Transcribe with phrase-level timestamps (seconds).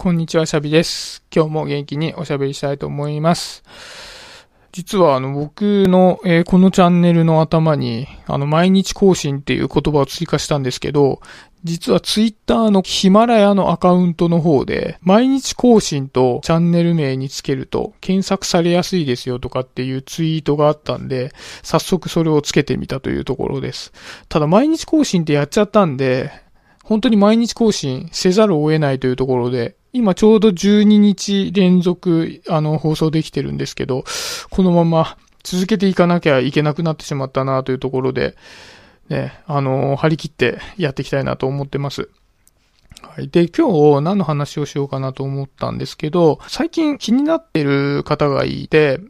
[0.00, 1.24] こんにちは、シャビです。
[1.34, 3.64] 今日も元気におしゃべりしたいと思います。
[4.70, 11.20] 実はあの僕の、えー、このチャンネルの頭にあの毎日更新っていう言葉を追加したんですけど、
[11.64, 21.32] 実はツイッターのヒマラヤのアカウントの方で毎日更新とチャンネル名につけると検索されやすいですよとかっていうツイートがあったんで、
[21.64, 23.92] 早速それをつけてみたというところです。
[24.28, 26.30] ただ毎日更新ってやっちゃったんで、
[26.84, 34.04] 本当に毎日更新せざるを得ないというところで、今ちょうど12日連続、あの、放送できてるんですけど、
[34.50, 38.36] このまま続けていかなきゃいけなくなってしまったなというところで、
[39.08, 42.10] ね、あの、張り切ってやっていきたいなと思ってます。
[43.02, 43.28] はい。
[43.28, 49.00] で、今日何の話をしようかなと思ったんですけど、最近気になってる方がいて、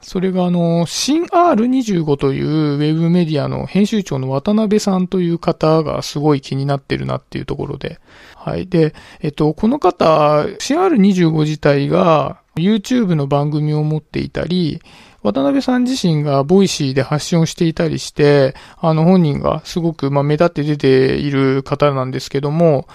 [0.00, 8.00] それがあの、新 R25 というウェブメディアの編集長の渡辺さんという方がすごい気になってるなっていうところで。
[8.36, 8.66] はい。
[8.66, 14.80] で、えっと、この方、新 R25 自体が YouTube の番組を持っていたり、
[15.22, 22.86] 渡辺さん自身が Voicy で発信をしていたりして、あの本人がすごくま目立って出ている方なんですけども、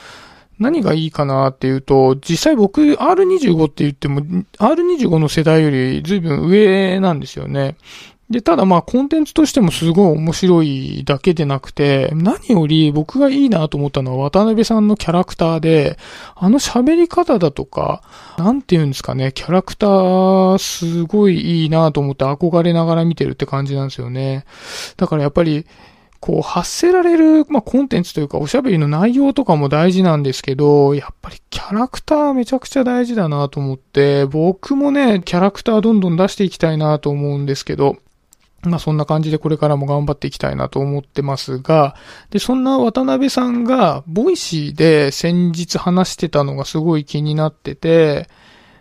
[0.60, 7.76] 何がいいかなっていうと、実際僕 R25 って言っても、R25 の世代より随分上なんですよね。
[8.30, 15.98] で、ただまあコンテンツとしてもすごい面白いだけでなくて、何より僕がいいなと思ったのは渡辺さんのキャラクターで、
[16.36, 18.02] あの喋り方だとか、
[18.38, 24.46] なんて言うんですかね、キャラクターすごいいいなと思って憧れながら見てるって感じなんですよね。
[24.98, 25.66] だからやっぱり、
[26.24, 37.98] こう発せられる、まあ、コンテンツというかおしゃべりの内容とかも大事なんですけど、やっぱりキャラクターめちゃくちゃ大事だなと思って、僕もね、キャラクターどんどん出していきたいなと思うんですけど、
[38.62, 41.98] まあそんな感じでこれからも頑張っていきたいなと思ってますが、
[42.30, 48.30] で、そんな渡辺さんが、 Voicy で先日話してたのがすごい気になってて、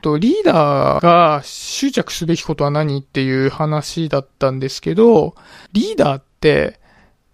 [0.01, 5.35] と、リーダーが執着すべきことは何っていう話だったんですけど、
[5.73, 6.81] リーダーって、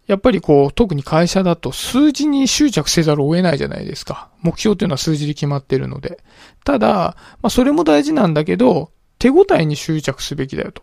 [0.08, 4.30] やっぱりこう、特に会社だと数字に執着せざるを得ないじゃないですか。
[4.40, 6.18] 目標っていうのは数字で決まってるので。
[6.64, 10.82] ただ、まあそれも大事なんだけど、手応えに執着すべきだよと。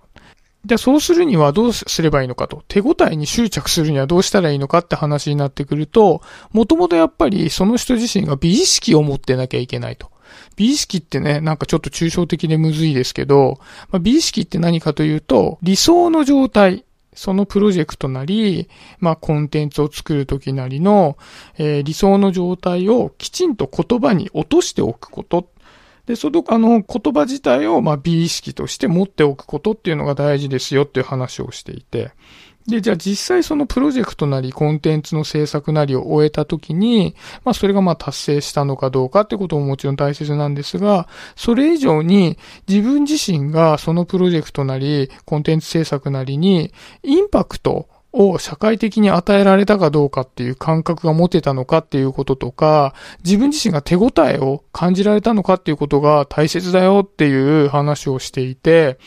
[0.66, 2.64] じゃあそうするにはどうすればいいのかと。
[2.68, 6.22] 手応えに執着するにはどうしたらいいのかって話になってくると、
[6.52, 10.12] もともとやっぱりその人自身が美意識を持ってなきゃいけないと。
[10.56, 13.60] 美意識ってね、なんかちょっと抽象的でむずいですけど、
[13.92, 16.85] まあ、美意識って何かというと、理想の状態、
[17.16, 21.18] そのプロジェクトなり、まあ、コンテンツを作るときなりの、
[21.58, 25.50] えー、理想の状態をきちんと言葉に落としておくこと。
[26.06, 32.12] で、その、あの、言葉自体を、まあ、美意識として持っておくことっていうのが大事ですよっていう話をしていて。
[32.68, 42.38] で、じゃあ実際そのプロジェクトなりコンテンツの制作なりを終えたときに、まあそれがまあ達成したのかどうかってことももちろん大切なんですが、それ以上に
[42.68, 58.98] 自分自身がそのプロジェクトなりコンテンツ制作なりにインパクトを社会的に与えられたかどうかっていう感覚が持てたのかっていうこととか、自分自身が手応えを感じられたのかっていうことが大切だよっていう話をしていて、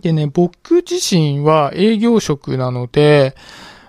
[0.00, 3.34] でね、僕自身は営業職なので、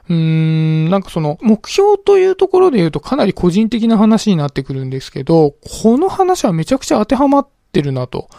[0.10, 8.30] うーん、なんかその、目標というところで言うとかなり個人的な話になってくるんですけど、この話はめちゃくちゃ当てはまってるなと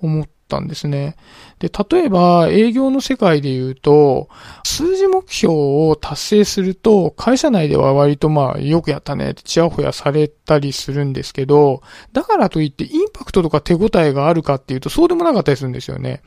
[0.00, 1.16] 思ったんですね。
[1.58, 4.28] で、例えば営業の世界で言うと、
[4.64, 16.22] 数字目標を達成すると、会社内では割とまあ、よくやったねってチヤホヤされたりするんですけど、だからといってインパクトとか手応えがあるかっていうと、そうでもなかったりするんですよね。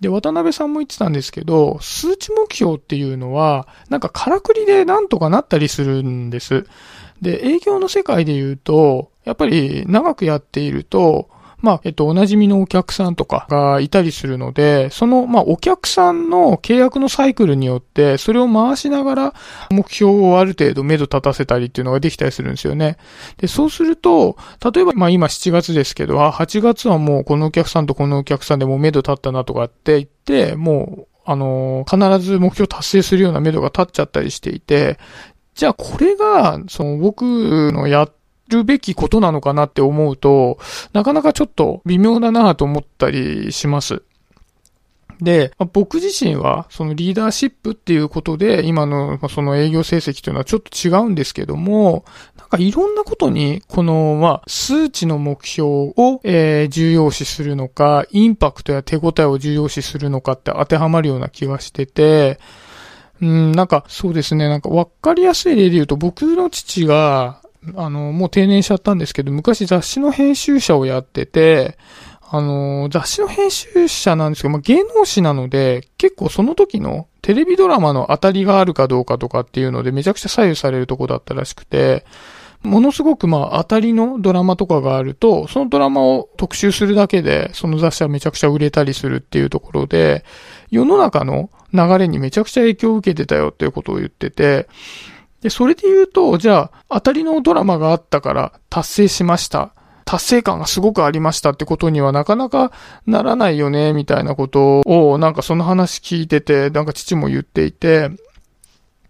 [0.00, 6.66] で、渡辺さんも言ってたんですけど、数値目標っていうのは、なんかからくりでなんとかなったりするんです。
[7.20, 11.28] で、営業の世界で言うと、やっぱり長くやっていると、
[11.62, 19.34] まあ、えっと、お馴染みのお客さんとかがいたりするので、その、まあ、お客さんの契約のサイクルによって、それを回しながら、
[19.70, 22.96] 目標をある程度目処立たせたりっていうのができたりするんですよね。
[23.36, 24.36] で、そうすると、
[24.74, 34.98] 例えば、まあ、今7月ですけど、あ、8月はもうこのお客さんとこのお客さんでもう目処立ったなとかって言って、もう、あの、必ず目標達成するような目処が立っちゃったりしていて、
[35.54, 37.22] じゃあこれが、その僕
[37.72, 38.12] のやっ
[38.48, 40.58] るべきことなのかなって思うと、
[40.92, 44.02] なかなかちょっと微妙だなと思ったりします。
[45.22, 52.04] で、僕自身は、そのリーダーシップっていうことで、今のその営業成績というのはちょっと違うんですけども、
[52.36, 62.40] なんかいろんなことに、この、まあ、数値の目標を、え、重要視するのか、インパクトや手応えを重要視するのかって当てはまるような気がしてて、
[63.20, 67.41] うん、なんかそうですね、なんかわかりやすい例で言うと、僕の父が、
[67.76, 71.78] あの、もう定年しちゃったんですけど、昔雑誌の編集者をやってて、
[72.34, 82.04] あの、雑誌の編集者なんですけど、まあ、芸能誌なので、結構その時のテレビドラマの当たりがあるかどうかとかっていうので、めちゃくちゃ左右されるとこだったらしくて、
[82.62, 90.24] ものすごくまあ当たりのドラマとかがあると、そのドラマを特集するだけで、その雑誌はめちゃくちゃ売れたりするっていうところで、
[90.70, 94.68] 世の中の流れにめちゃくちゃ影響を受けてたよっていうことを言ってて、
[95.42, 99.74] で、それで言うと、じゃあ、当たりのドラマがあったから達成しました。
[100.04, 102.72] 達成感がすごくありましたってことにはなかなか
[103.06, 108.10] ならないよね、みたいなことを、なんかその話聞いてて、なんか父も言っていて、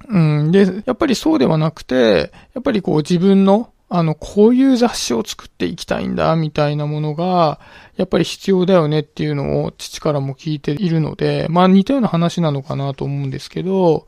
[0.08, 0.52] うん。
[0.52, 7.60] で、やっぱりそうではなくて、やっぱりこう自分の、あの、こういう雑誌を作っていきたいんだ、みたいなものが、
[7.96, 14.06] やっぱり必要だよねっていうのを父からも聞いているので、まあ似たような話なのかなと思うんですけど、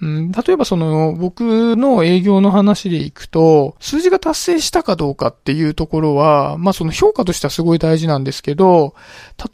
[0.00, 8.94] うん、例えばその僕の営業の話でいくと、数字が達成したかどうかっていうところは、まあその評価としてはすごい大事なんですけど、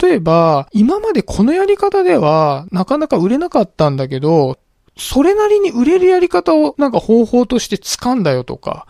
[0.01, 4.59] 例えば今までこのやり方ではなかなか売れなかったんだけど、
[4.97, 8.87] それなりに売れるやり方をなんか方法として掴んだよとか、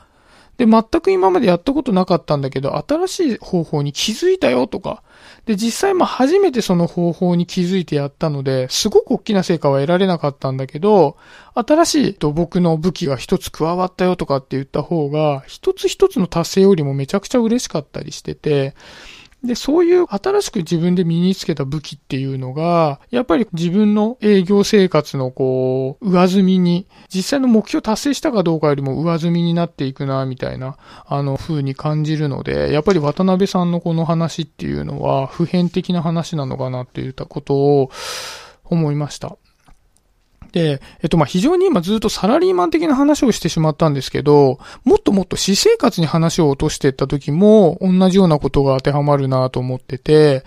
[0.62, 5.03] で、全く今までやったことなかったんだけど、新しい方法に気づいたよとか、
[5.44, 11.17] で、実際ま初めてその方法に気づいてやったので、すごく大きな成果は得られなかったんだけど、
[11.55, 18.75] 新しいと僕の武器が一つ加わったよとかって言った方が、一つ一つの達成よりもめちゃくちゃ嬉しかったりしてて、
[19.44, 37.91] で、そういう新しく自分で身につけた武器っていうのが、やっぱり自分の営業生活のこう、上積みに、実際の目標達成したかどうかよりも上積みになっていくな、みたいな、あの、風に感じるので、やっぱり渡辺さんのこの話っていうのは、普遍的な話なのかなって言ったことを
[38.65, 39.37] 思いました。
[40.53, 50.45] で、えっと、ま、非常に今ずっとサラリーマン的な話をしてしまったんですけど、もっともっと私生活に話を落としていった時も、同じようなことが当てはまるなと思ってて、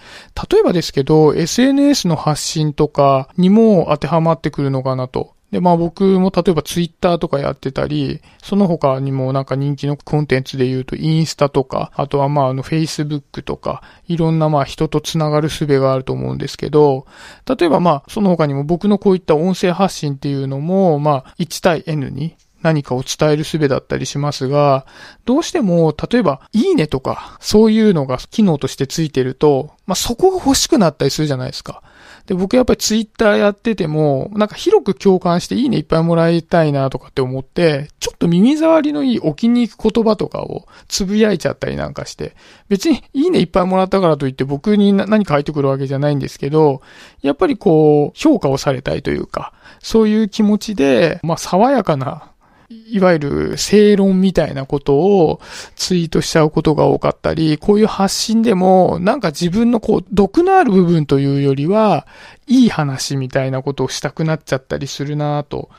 [0.50, 5.34] 例えばですけど、SNS の発信とかにも当てはまってくるのかなと。
[5.56, 17.07] で、まあ僕も例えばツイッターとかやってたり、その他にもなんか人気のコンテンツで言うとインスタとか、あとはまああのフェイスブックとか、いろんなまあ人と繋がる術があると思うんですけど、
[17.48, 24.86] 例えばまあその他にも僕のこういった音声発信っていうのも、まあ1対 N に何かを伝える術だったりしますが、
[25.24, 31.84] どうしても、例えば、いいねとか、そういうのが機能としてついてると、まあ、そこが欲しくなったりするじゃないですか。
[32.27, 42.36] で、僕やっぱりツイッターやってても、なんか広く共感していいねいっぱいもらいたいなとかって思って、ちょっと耳障りのいいお気に入く言葉とかをつぶやいちゃったりなんかして、
[42.68, 46.81] 別にいいねいっぱいもらったからといって僕に何か書いてくるわけじゃないんですけど、
[47.22, 52.31] やっぱりこう、評価をされたいというか、そういう気持ちで、まあ爽やかな
[52.69, 55.39] いわゆる正論みたいなことを
[55.75, 62.07] ツイートしちゃうことが多かったり、こういう発信でも、なんか自分のこう、毒のある部分というよりは、
[62.47, 65.69] いい話みたいなことをしたくなっちゃったりするなと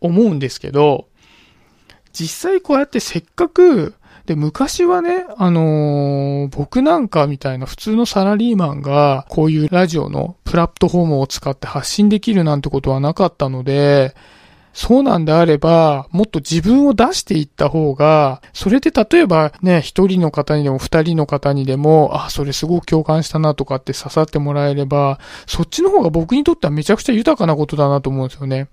[0.00, 1.06] 思うんですけど、
[2.12, 3.94] 実際こうやってせっかく、
[4.26, 14.14] で、昔はね、あのー、僕なんかみたいな普通のサラリーマンが、こういうラジオのプラットフォームを使って発信できるなんてことはなかったので、
[14.72, 28.68] そうなんであれば、もっと自分を出していった方が、それで例えばね、一人の方にでも二人の方にでも、あ、それすごく共感したなとかって刺さってもらえれば、そっちの方が僕にとってはめちゃくちゃ豊かなことだなと思うんですよね。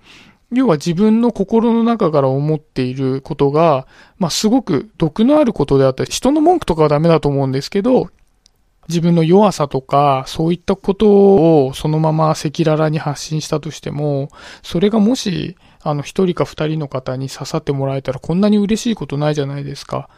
[0.51, 3.85] 要は自分の心の中から思っていることが、
[4.17, 8.09] まあ、すごく毒のあることであったり、人の文句とかはダメだと思うんですけど、
[8.87, 14.29] 自分の弱さとか、そういったことをそのまま赤裸々に発信したとしても、
[14.63, 20.09] それがもしあの、一人か二人の方に刺さってもらえたらこんなに嬉しいことないじゃないですか。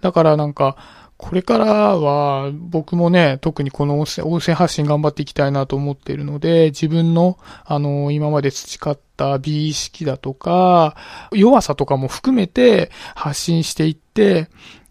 [0.00, 0.76] だからなんか、
[1.16, 1.66] これから
[1.96, 10.96] は僕もね、特にこの音声発信頑張っていきたいなと思っているので、自分の、あの、今まで培った美意識だとか、
[11.32, 14.48] 弱さとかも含めて発信していって、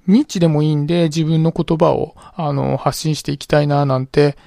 [0.08, 4.38] ニッチでもいいんで自分の言葉を、あの、発信していきたいななんて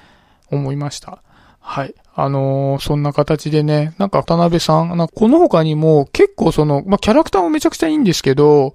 [0.51, 1.21] 思いました。
[1.59, 1.93] はい。
[2.19, 8.73] あのー、そんな形でね、なんか渡辺さん、なんかこの他にも結構その、まあ、キャラクターもめちゃくちゃいいんですけど、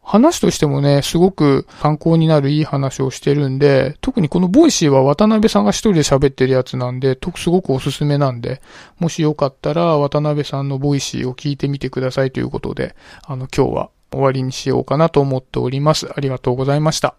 [0.00, 8.62] 話としてもね、すごく参考になるいい話をしてるんで、特にこの Voicy は渡辺さんが一人で喋ってるやつなんで、とすごくおすすめなんで、
[9.00, 12.94] もしよかったら渡辺さんの Voicy を聞いてみてくださいということで、
[13.26, 16.08] あの今日は終わりにしようかなと思っております。
[16.14, 17.18] ありがとうございました。